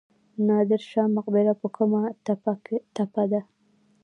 نادر 0.47 0.81
شاه 0.89 1.07
مقبره 1.15 1.53
په 1.61 1.67
کومه 1.75 2.01
تپه 2.95 3.23
ده؟ 3.31 3.41